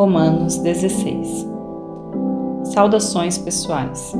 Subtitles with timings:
[0.00, 1.46] Romanos 16.
[2.64, 4.16] Saudações pessoais.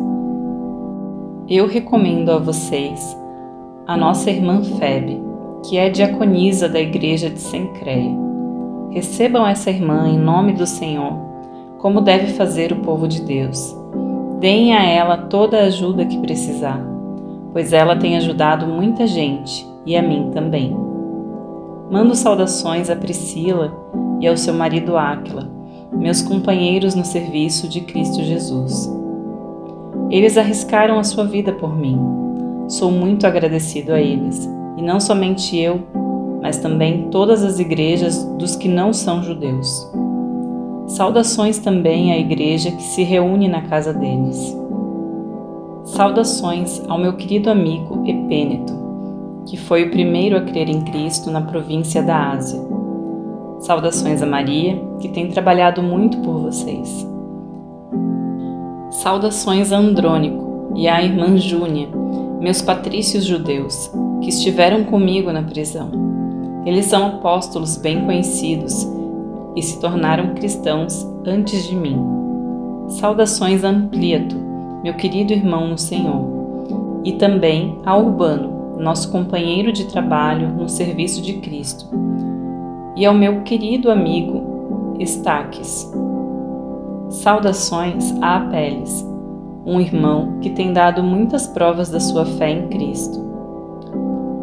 [1.48, 3.16] Eu recomendo a vocês
[3.86, 5.22] a nossa irmã Febe,
[5.64, 8.14] que é diaconisa da igreja de Sencreia.
[8.90, 11.14] Recebam essa irmã em nome do Senhor,
[11.78, 13.74] como deve fazer o povo de Deus.
[14.38, 16.84] Deem a ela toda a ajuda que precisar,
[17.54, 20.76] pois ela tem ajudado muita gente e a mim também.
[21.90, 23.72] Mando saudações a Priscila
[24.20, 25.58] e ao seu marido Áquila,
[25.92, 28.90] meus companheiros no serviço de Cristo Jesus.
[30.10, 31.98] Eles arriscaram a sua vida por mim.
[32.68, 35.80] Sou muito agradecido a eles, e não somente eu,
[36.40, 39.88] mas também todas as igrejas dos que não são judeus.
[40.86, 44.56] Saudações também à igreja que se reúne na casa deles.
[45.84, 48.72] Saudações ao meu querido amigo Epêneto,
[49.46, 52.69] que foi o primeiro a crer em Cristo na província da Ásia.
[53.60, 57.06] Saudações a Maria, que tem trabalhado muito por vocês.
[58.90, 61.88] Saudações a Andrônico e à irmã Júnia,
[62.40, 65.90] meus patrícios judeus, que estiveram comigo na prisão.
[66.64, 68.88] Eles são apóstolos bem conhecidos
[69.54, 71.98] e se tornaram cristãos antes de mim.
[72.88, 74.36] Saudações a Ampliato,
[74.82, 76.24] meu querido irmão no Senhor,
[77.04, 81.86] e também a Urbano, nosso companheiro de trabalho no serviço de Cristo,
[83.00, 85.90] e ao meu querido amigo Estaques.
[87.08, 89.02] Saudações a Apeles,
[89.64, 93.18] um irmão que tem dado muitas provas da sua fé em Cristo.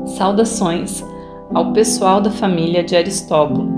[0.07, 1.05] Saudações
[1.53, 3.71] ao pessoal da família de Aristóbulo.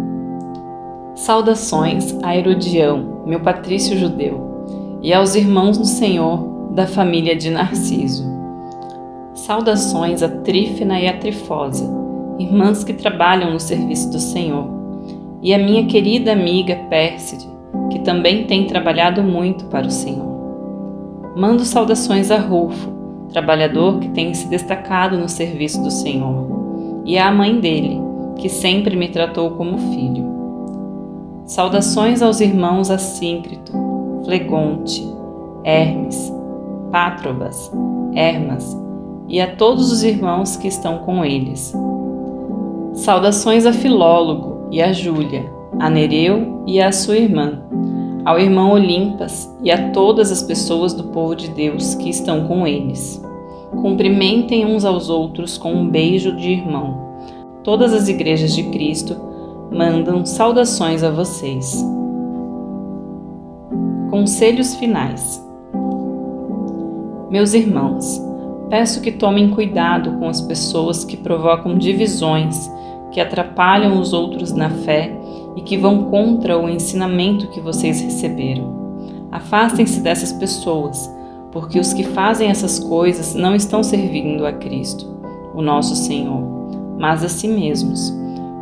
[1.13, 4.63] Saudações a Herodião, meu patrício judeu,
[5.01, 8.23] e aos irmãos do Senhor da família de Narciso.
[9.33, 11.98] Saudações a Trífena e a Trifosa,
[12.39, 14.65] irmãs que trabalham no serviço do Senhor,
[15.41, 17.47] e a minha querida amiga Pérside,
[17.91, 21.33] que também tem trabalhado muito para o Senhor.
[21.35, 22.89] Mando saudações a Rufo,
[23.31, 28.01] trabalhador que tem se destacado no serviço do Senhor, e à mãe dele,
[28.37, 30.27] que sempre me tratou como filho.
[31.45, 33.71] Saudações aos irmãos Assíncrito,
[34.23, 35.05] Flegonte,
[35.63, 36.31] Hermes,
[36.91, 37.71] Pátrobas,
[38.13, 38.77] Hermas
[39.27, 41.73] e a todos os irmãos que estão com eles.
[42.99, 45.49] Saudações a Filólogo e a Júlia,
[45.79, 47.63] a Nereu e a sua irmã,
[48.25, 52.67] ao irmão Olimpas e a todas as pessoas do povo de Deus que estão com
[52.67, 53.23] eles.
[53.81, 57.15] Cumprimentem uns aos outros com um beijo de irmão.
[57.63, 59.15] Todas as igrejas de Cristo
[59.71, 61.81] mandam saudações a vocês.
[64.11, 65.41] Conselhos finais.
[67.29, 68.21] Meus irmãos,
[68.69, 72.69] peço que tomem cuidado com as pessoas que provocam divisões,
[73.11, 75.11] que atrapalham os outros na fé
[75.55, 78.79] e que vão contra o ensinamento que vocês receberam.
[79.31, 81.09] Afastem-se dessas pessoas,
[81.51, 85.05] porque os que fazem essas coisas não estão servindo a Cristo,
[85.53, 86.41] o nosso Senhor,
[86.97, 88.13] mas a si mesmos.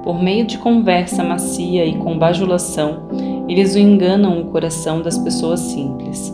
[0.04, 3.08] Por meio de conversa macia e com bajulação,
[3.48, 6.34] eles o enganam o coração das pessoas simples.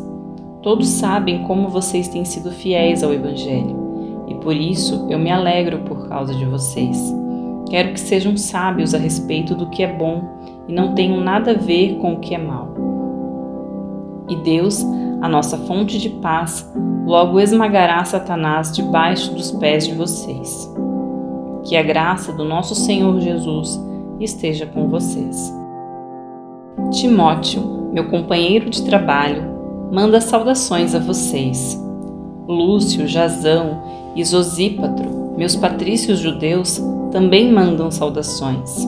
[0.62, 3.76] Todos sabem como vocês têm sido fiéis ao Evangelho,
[4.28, 7.23] e por isso eu me alegro por causa de vocês.
[7.74, 10.22] Quero que sejam sábios a respeito do que é bom
[10.68, 12.72] e não tenham nada a ver com o que é mal.
[14.30, 14.86] E Deus,
[15.20, 16.72] a nossa fonte de paz,
[17.04, 20.72] logo esmagará Satanás debaixo dos pés de vocês.
[21.64, 23.84] Que a graça do nosso Senhor Jesus
[24.20, 25.52] esteja com vocês.
[26.92, 29.46] Timóteo, meu companheiro de trabalho,
[29.92, 31.76] manda saudações a vocês.
[32.48, 33.82] Lúcio, Jazão
[34.16, 36.82] e Zosípatro, meus patrícios judeus,
[37.12, 38.88] também mandam saudações.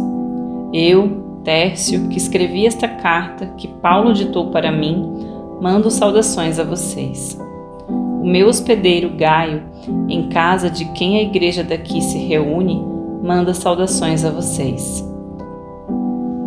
[0.74, 5.28] Eu, Tércio, que escrevi esta carta que Paulo ditou para mim,
[5.62, 7.40] mando saudações a vocês.
[7.88, 9.64] O meu hospedeiro Gaio,
[10.10, 12.84] em casa de quem a igreja daqui se reúne,
[13.24, 15.08] manda saudações a vocês.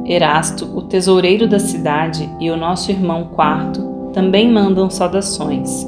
[0.04, 5.86] Erasto, o tesoureiro da cidade, e o nosso irmão Quarto também mandam saudações.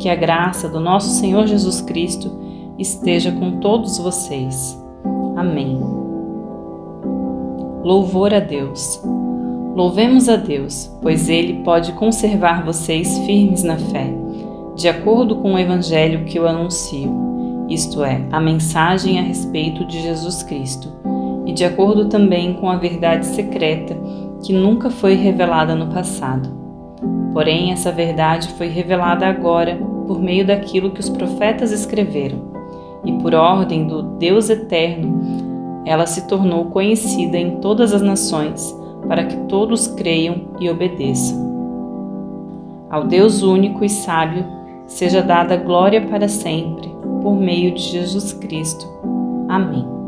[0.00, 2.32] Que a graça do nosso Senhor Jesus Cristo
[2.78, 4.76] esteja com todos vocês.
[5.36, 5.78] Amém.
[7.84, 9.00] Louvor a Deus.
[9.76, 14.12] Louvemos a Deus, pois Ele pode conservar vocês firmes na fé,
[14.74, 20.00] de acordo com o Evangelho que eu anuncio, isto é, a mensagem a respeito de
[20.02, 20.88] Jesus Cristo,
[21.46, 23.96] e de acordo também com a verdade secreta
[24.42, 26.59] que nunca foi revelada no passado.
[27.32, 32.50] Porém, essa verdade foi revelada agora por meio daquilo que os profetas escreveram
[33.04, 38.76] e por ordem do Deus eterno, ela se tornou conhecida em todas as nações,
[39.08, 41.48] para que todos creiam e obedeçam.
[42.90, 44.44] Ao Deus único e sábio
[44.86, 46.88] seja dada glória para sempre,
[47.22, 48.86] por meio de Jesus Cristo.
[49.48, 49.99] Amém.